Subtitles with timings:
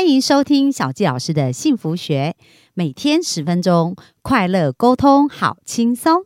[0.00, 2.34] 欢迎收听小纪老师的幸福学，
[2.72, 6.24] 每天十分钟，快乐沟通，好轻松。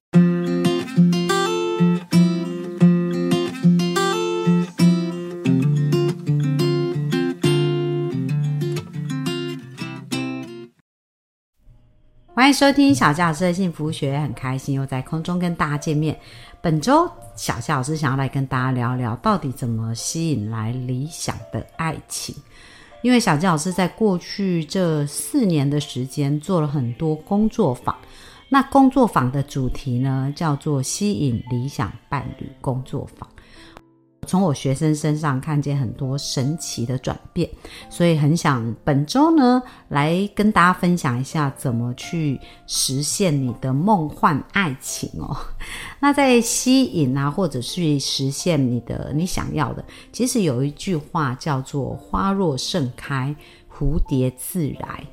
[12.33, 16.17] 欢迎收听小纪老师的幸福学，很开心又在空中跟大家见面。
[16.63, 22.37] 本周小纪老师想要来跟大家聊聊，到底怎么吸引来理想的爱情。
[23.05, 27.95] 因为小纪老师在过去这四年的时间做了很多工作坊，
[28.49, 33.29] 那工作坊的主题呢叫做“吸引理想伴侣工作坊”。
[34.25, 37.49] 从我学生身上看见很多神奇的转变，
[37.89, 45.37] 所以很想本周呢来跟大家分享一下怎么去实现你的梦幻爱情哦。
[46.01, 53.35] 那在吸引啊，或者是实现你的你想要的，其实有一句话叫做“花若盛开，
[53.71, 55.05] 蝴蝶自来”。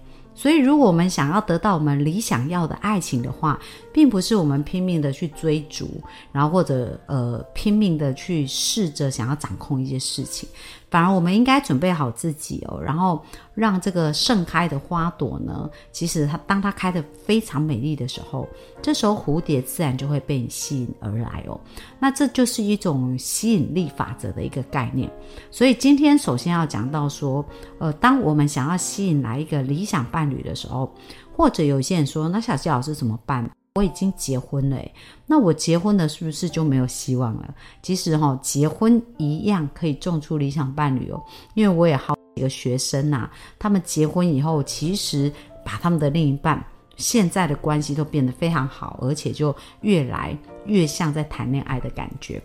[0.42, 3.60] 所以，如果我们想要得到我们理想要的爱情的话，
[3.94, 10.50] 并不是我们拼命的去追逐，然后或者呃拼命的去试着想要掌控一些事情。
[10.92, 13.24] 反而，我们应该准备好自己哦，然后
[13.56, 18.46] 让这个盛开的花朵呢，其实它当它开的非常美丽的时候，
[18.82, 21.58] 这时候蝴蝶自然就会被你吸引而来哦。
[21.98, 25.10] 那这就是一种吸引力法则的一个概念。
[25.50, 27.44] 所以今天首先要讲到说，
[27.80, 30.94] 呃，当我们想要吸引来一个理想伴侣的时候，
[31.32, 33.50] 或者有些人说，那小谢老师怎么办？
[33.76, 34.78] 我已经结婚了，
[35.26, 37.56] 那我结婚了是不是就没有希望了？
[37.82, 41.24] 其实哈，结婚一样可以种出理想伴侣哦。
[41.54, 45.32] 因为我也好几个学生呐，他们结婚以后，其实
[45.64, 46.62] 把他们的另一半
[46.98, 52.42] 现在的关系都变得非常好，而且就越来越像在谈恋爱的感觉。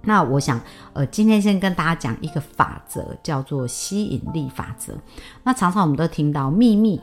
[0.00, 0.58] 那我想，
[0.94, 4.96] 呃，今天先跟大家讲一个法则，叫做吸引力法则。
[5.42, 6.98] 那常常我们都听到秘密。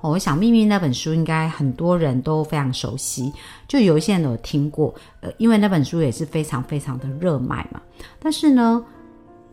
[0.00, 3.32] 我想《秘密》那本书应该很多人都非常熟悉，
[3.66, 7.80] 就有一些人有听过，呃，因为那本书也是非常非常的热卖嘛。
[8.20, 8.84] 但是呢，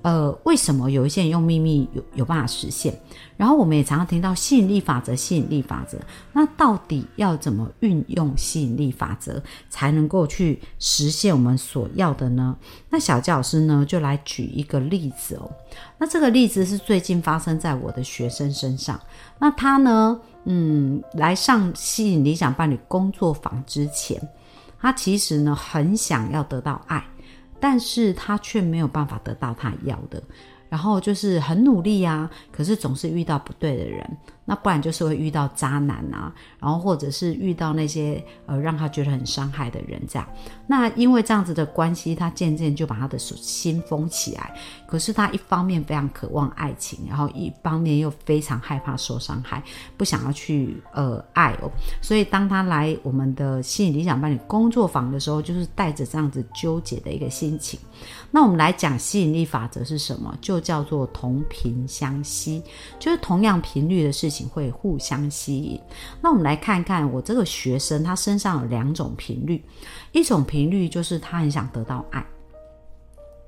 [0.06, 2.96] 呃，为什么有一些人用秘密有有办法实现？
[3.38, 5.98] 然后我们也常常听到吸引力法则，吸引力法则。
[6.32, 12.56] 那到底要怎么运用吸引力法则，才能够去实现我们所要的呢？
[12.92, 15.52] 那小教师呢，就来举一个例子哦。
[15.98, 19.00] 那这个例子是最近发生在我的学生身上。
[19.40, 20.22] 那他呢？
[20.44, 24.22] 嗯，来上吸引理想伴侣工作坊之前，
[24.80, 27.04] 他其实呢很想要得到爱，
[27.68, 30.22] 但是他却没有办法得到他要的，
[30.70, 34.18] 然后就是很努力呀，可是总是遇到不对的人。
[34.46, 40.28] 那不然就是会遇到渣男啊，然后或者是遇到那些呃让他觉得很伤害的人这样。
[40.68, 44.56] 那因为这样子的关系，他渐渐就把他的心封起来。
[44.88, 49.64] 可是他一方面非常渴望爱情，然后一方面又非常害怕受伤害，
[49.98, 51.72] 不想要去呃爱哦。
[52.00, 57.80] 所以当他来我们的吸引理想伴侣工作坊的时候，就是带着这样子纠结的一个心情。
[58.30, 60.38] 那我们来讲吸引力法则是什么？
[60.40, 62.62] 就叫做同频相吸，
[63.00, 64.35] 就是同样频率的事情。
[64.44, 65.80] 会互相吸引。
[66.20, 69.64] 那我们来看看我这个学生，他身上有两种频率，
[70.12, 72.26] 一种频率就是他很想得到爱。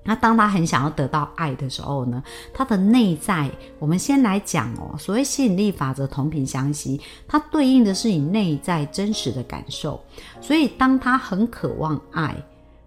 [0.03, 10.01] 那当他很想要得到爱的时候呢，他的内在，我们先来讲哦，所谓吸引力法则同频相吸，它对应的是你内在真实的感受。
[10.39, 12.33] 所以当他很渴望爱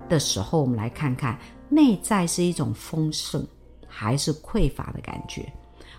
[0.09, 3.47] 的时候，我们来看看内在是一种丰盛
[3.87, 5.47] 还是匮乏的感觉。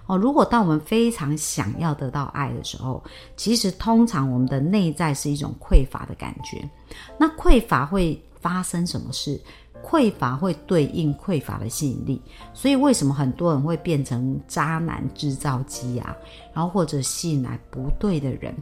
[0.07, 3.01] 哦，如果当我们非常想要得到爱的时候，
[3.38, 6.67] 其实通常我们的内在是一种匮乏的感觉。
[7.17, 9.40] 那匮乏会发生什么事？
[9.84, 12.22] 匮乏会对应匮乏的吸引力。
[12.53, 16.16] 所以为什么很多人会变成渣男制造机啊？
[16.53, 18.53] 然后或者吸引来不对的人？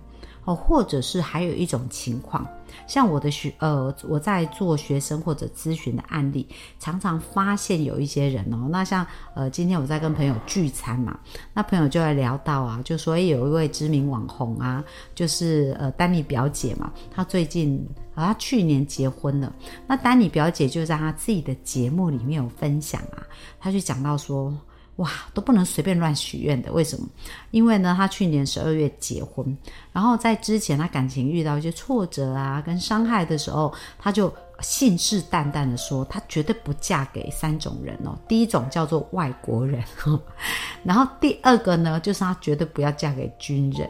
[0.49, 2.43] 哦，或者是还有一种情况，
[2.87, 6.47] 像我的学呃，我在做学生或者咨询的案例，
[6.79, 9.05] 常常发现有一些人哦，那像
[9.35, 11.19] 呃，今天我在跟朋友聚餐嘛，
[11.53, 19.53] 那朋友就会聊到啊，就说有一位知名网红啊，就是呃丹尼表姐嘛，她最近啊她去年结婚了，
[19.85, 23.21] 那丹尼表姐就在她自己的节目里面有分享啊，
[23.59, 24.51] 她就讲到说。
[24.99, 27.07] 哇，都不能随便乱许愿的，为什么？
[27.51, 29.57] 因为呢，他去年十二月结婚，
[29.93, 38.17] 然后在之前他感情遇到一些挫折啊，跟伤害的时候，他就信誓旦旦的说，他绝对不嫁给三种人哦。
[38.27, 39.81] 第一种叫做外国人，
[40.83, 43.89] 然后第二个呢，就是他绝对不要嫁给军人，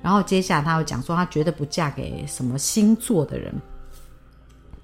[0.00, 3.54] 然后接下来他又讲说，他绝对不嫁给什么星座的人。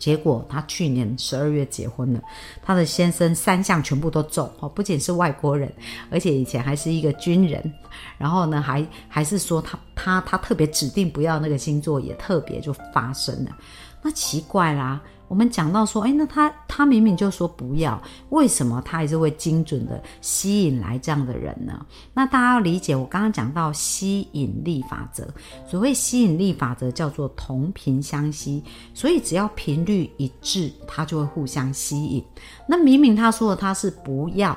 [0.03, 2.21] 结果他去年十二月结婚了，
[2.61, 5.73] 他的先生三项全部都中哦，不仅是外国人，
[6.11, 7.73] 而且以前还是一个军人，
[8.19, 13.57] 然后呢还还是说他他他特别指定不要那个星座，也特别就发生了，
[14.03, 15.01] 那奇怪啦。
[15.33, 17.99] 我们讲到说，哎，那他他明明就说不要，
[18.29, 21.87] 为什么他还是会精准的吸引来这样的人呢？
[22.13, 25.27] 那大家要理解，我刚刚讲到吸引力法则，
[25.67, 28.63] 所谓吸引力法则叫做同频相吸，
[28.93, 32.23] 所以只要频率一致，它就会互相吸引。
[32.69, 34.55] 那明明他说的他是不要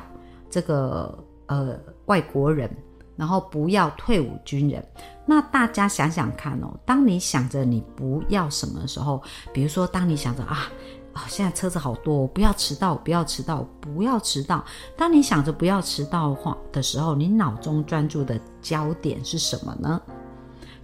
[0.50, 2.70] 这个呃外国人。
[3.16, 4.86] 然后不要退伍军人，
[5.26, 9.22] 那大家想想看哦，当你想着你不要什么的时候，
[9.54, 10.70] 比如说当你想着啊
[11.14, 14.64] 啊，现在车子好多，不要迟到，不要迟到，不要迟到。
[14.98, 20.02] 当你想着不要迟到的话的时候，你脑中专注的焦点是什么呢？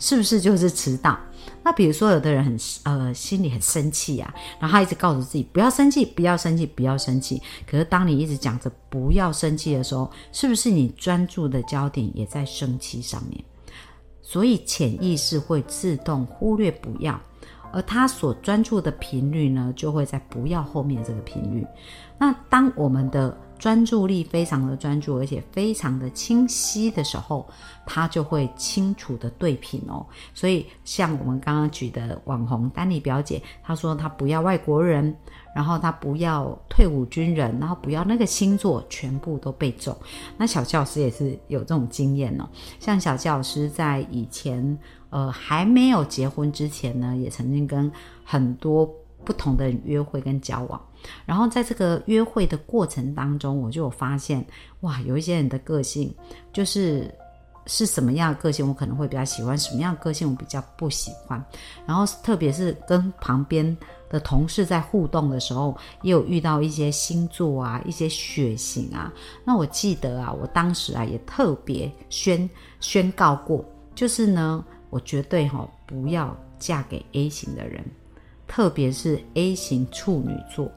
[0.02, 1.18] 是不是就是迟到？
[1.64, 7.40] 那比如说，有的人很呃心里很生气啊，然后他一直告诉自己不要生气，不要生气，不要生气。
[7.70, 13.44] 可是当你一直讲着不要生气的时候，是不是你专注的焦点也在生气上面？
[14.32, 17.20] 所以潜意识会自动忽略不要，
[17.74, 21.68] 而他所专注的频率呢，就会在不要后面这个频率。
[22.18, 27.46] 那当我们的专注力非常的专注，而且非常的清晰的时候，
[27.86, 30.06] 他就会清楚的对频哦。
[30.34, 35.14] 所以像我们刚刚举的网红丹尼表姐，她说她不要外国人，
[35.54, 39.96] 然后他不要退伍军人，然后不要那个星座，全部都被中。
[40.38, 42.48] 那小教师也是有这种经验哦。
[42.80, 44.78] 像小教师在以前
[45.10, 47.92] 呃还没有结婚之前呢，也曾经跟
[48.24, 48.90] 很多
[49.24, 50.82] 不同的人约会跟交往。
[51.26, 54.46] 然后在这个约会的过程当中，我就有发现，
[54.82, 56.14] 哇，有一些人的个性
[56.54, 57.12] 就是
[57.68, 61.44] 是什么样的个性，我可能会比较喜欢；什么样的个性我比较不喜欢。
[61.86, 63.78] 然后特别是跟旁边
[64.10, 69.12] 的同事在互动的时候，也有遇到一些星座啊、一些血型啊。
[69.46, 72.50] 那我记得啊，我当时啊也特别宣
[72.80, 77.84] 宣告过，就是呢，我绝对哈不要嫁给 A 型的人，
[78.48, 80.70] 特别是 A 型处女座。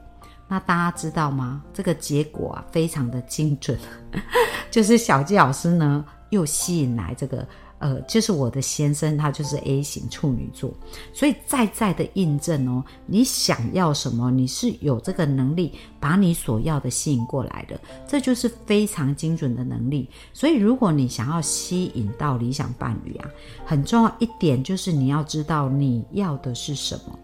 [0.47, 1.63] 那大家知道吗？
[1.73, 3.75] 这个结果啊，非常的精准，
[4.69, 6.05] 就是小纪老师呢，
[6.35, 7.47] 又吸引来这个，
[7.79, 10.71] 呃，就是我的先生，他就是 A 型处女座，
[11.13, 20.09] 所以再再的印证哦，你想要什么，你是有这个能力把你所要的吸引过来的，这就是非常精准的能力。
[20.33, 23.29] 所以，如果你想要吸引到理想伴侣啊，
[23.65, 27.19] 很重要一点就是你要知道你要的是什么。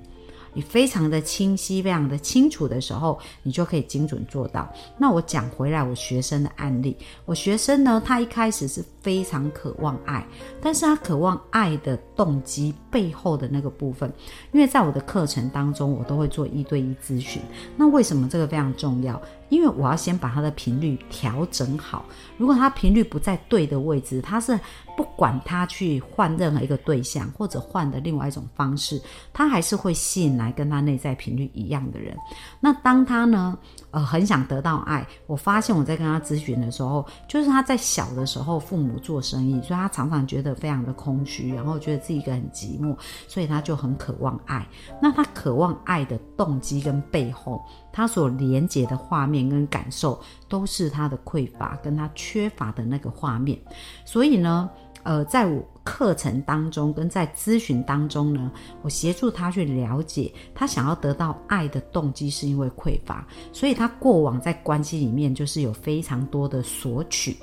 [0.53, 4.71] 你非常的清晰、非常的清楚的时候，你就可以精准做到。
[4.97, 6.95] 那我讲回来，我学生的案例，
[7.25, 10.25] 我学生呢，他一开始是非常渴望爱，
[10.61, 14.11] 但是他渴望爱的动机背后的那个部分，
[14.51, 17.41] 因为在我的课程当中，我都会做一对一咨询。
[17.77, 19.19] 那为什么这个非常重要？
[19.49, 22.05] 因为我要先把他的频率调整好。
[22.37, 24.57] 如果他频率不在对的位置，他是
[24.95, 29.01] 不管他去换任何一个对象，或者换的另外一种方式，
[29.33, 32.15] 他还是会吸引来跟他内在频率一样的人。
[32.61, 33.57] 那当他呢，
[33.91, 42.79] 呃，很想得到爱，我发现我在跟他咨询的时候，就是他在小的时候父母做生意，所以他常常觉得非常的空虚，然后觉得自己一个很寂
[43.27, 44.67] 所以他就很渴望爱。
[45.01, 47.61] 那他渴望爱的动机跟背后。
[47.93, 50.17] 他所连接的画面跟感受，
[50.47, 53.59] 都是他的匮乏跟他缺乏的那个画面。
[54.05, 54.69] 所以呢，
[55.03, 58.49] 呃，在我课程当中跟在咨询当中呢，
[58.81, 67.35] 我协助他去了解他想要得到爱的动机是因为匮乏，所以他过往在关系里面就是有非常多的索取，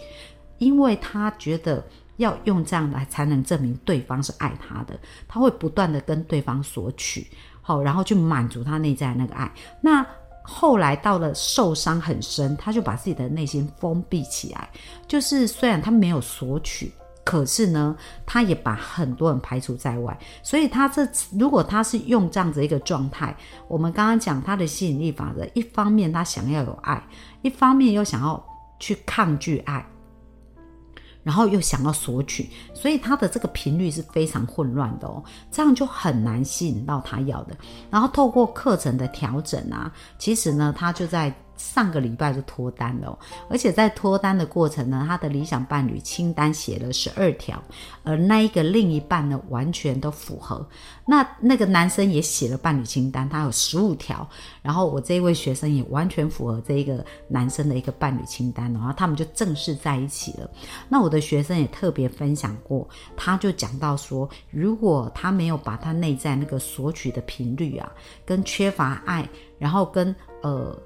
[0.57, 1.85] 因为他觉得
[2.19, 7.27] 要用这样来才能证明对方是爱他的，他会不断的跟对方索取，
[7.63, 9.51] 好，然后去满足他内在那个爱。
[9.81, 10.07] 那
[10.43, 14.69] 后来到了受伤很深，他就把自己的内心封闭起来。
[15.07, 16.91] 就是虽然他没有索取，
[17.23, 17.95] 可是呢，
[18.25, 20.19] 他也把很多人排除在外。
[20.43, 21.07] 所以他这
[21.39, 23.37] 如果他是用这样子一个状态，
[23.69, 27.01] 我们刚刚讲他的吸引力法则，一方面他想要有爱，
[27.43, 28.43] 一方面又想要
[28.81, 29.87] 去抗拒爱。
[31.29, 37.55] 然后又想要索取，所以他的这个频率是非常混乱的哦，这样就很难吸引到他要的。
[37.91, 43.19] 然后透过课程的调整啊，其实呢，他就在上个礼拜就脱单了，
[43.51, 47.61] 而且在脱单的过程呢，他的理想伴侣清单写了十二条，
[48.05, 50.67] 而那一个另一半呢，完全都符合。
[51.05, 54.27] 那那个男生也写了伴侣清单，他有十五条，
[54.63, 60.49] 然后我这一位学生也完全符合这一个男生的一个伴侣清单，然后他们就正式在一起了。
[60.89, 67.91] 那我的学生也特别分享过，他就讲到说，如果他没有把他内在那个索取的频率啊，
[68.25, 70.79] 跟缺乏爱，然后跟呃。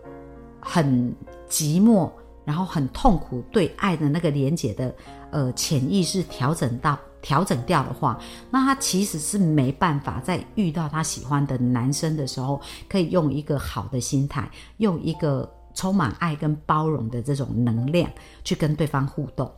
[0.63, 1.15] 很
[1.49, 2.11] 寂寞，
[2.45, 4.95] 然后很痛苦，对爱的那个连接的
[5.31, 8.19] 呃潜意识调整到调整掉的话，
[8.51, 18.11] 那他其实是没办法在遇到他喜欢的男生的时候，可以用一个好的心态，用一个充满爱跟包容的这种能量
[18.45, 19.51] 去跟对方互动。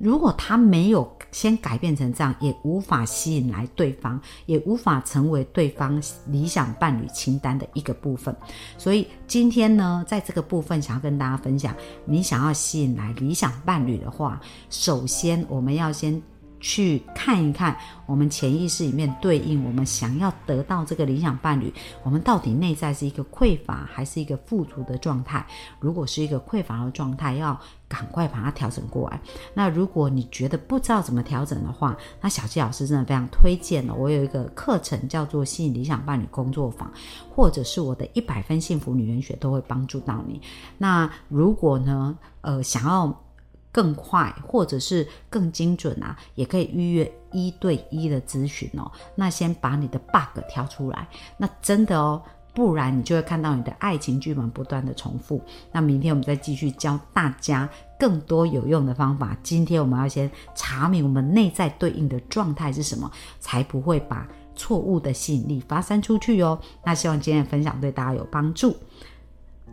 [0.00, 8.34] 如果他没有先改变成这样，也无法吸引来对方，也无法成为对方理想伴侣清单的一个部分。
[8.78, 11.74] 所以今天呢，在这个部分想要跟大家分享，
[12.06, 14.40] 你想要吸引来理想伴侣的话，
[14.70, 16.20] 首先我们要先。
[16.60, 17.76] 去看一看
[18.06, 25.44] 我们潜意识里面对应我们想要得到这个理想伴侣，我们到底内在是一个匮乏还是一个富足的状态？
[25.78, 29.20] 如果是一个匮乏的状态，要赶快把它调整过来。
[29.54, 33.94] 那如果你觉得不知道怎么调整的话，那小纪老师真的非常推荐了。
[33.94, 36.92] 我有一个课程叫做吸引理想伴侣工作坊，
[37.34, 40.40] 或者是我的一百分幸福女人学都会帮助到你。
[40.76, 43.24] 那如果呢，呃，想要。
[43.72, 48.90] 更快或者是更精准啊，也可以预约一对一的咨询哦。
[49.14, 52.22] 那先把你的 bug 挑出来，那真的哦，
[52.54, 55.40] 不然你就会看到你的爱情剧本不断的重复。
[55.70, 59.36] 那明天我们再继续教大家更多有用的方法。
[59.42, 66.58] 今天我们要先查明我们内在对应的状态是什么，才不会把错误的吸引力发散出去哦。
[66.84, 68.76] 那希望今天的分享对大家有帮助。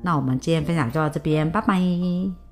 [0.04, 2.47] 那我们今天分享就到这边，拜拜。